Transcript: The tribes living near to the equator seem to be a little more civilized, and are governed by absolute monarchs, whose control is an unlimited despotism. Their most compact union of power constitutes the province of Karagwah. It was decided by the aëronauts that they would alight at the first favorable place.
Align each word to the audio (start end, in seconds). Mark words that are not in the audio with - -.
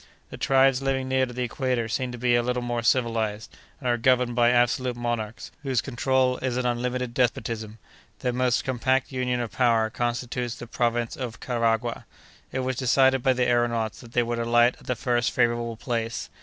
The 0.31 0.37
tribes 0.37 0.81
living 0.81 1.07
near 1.09 1.27
to 1.27 1.33
the 1.33 1.43
equator 1.43 1.87
seem 1.87 2.11
to 2.11 2.17
be 2.17 2.33
a 2.35 2.41
little 2.41 2.63
more 2.63 2.81
civilized, 2.81 3.55
and 3.79 3.87
are 3.87 3.99
governed 3.99 4.33
by 4.33 4.49
absolute 4.49 4.95
monarchs, 4.95 5.51
whose 5.61 5.79
control 5.79 6.39
is 6.39 6.57
an 6.57 6.65
unlimited 6.65 7.13
despotism. 7.13 7.77
Their 8.21 8.33
most 8.33 8.63
compact 8.65 9.11
union 9.11 9.39
of 9.41 9.51
power 9.51 9.91
constitutes 9.91 10.55
the 10.55 10.65
province 10.65 11.15
of 11.15 11.39
Karagwah. 11.39 12.05
It 12.51 12.61
was 12.61 12.77
decided 12.77 13.21
by 13.21 13.33
the 13.33 13.45
aëronauts 13.45 13.99
that 13.99 14.13
they 14.13 14.23
would 14.23 14.39
alight 14.39 14.75
at 14.79 14.87
the 14.87 14.95
first 14.95 15.29
favorable 15.29 15.75
place. 15.77 16.31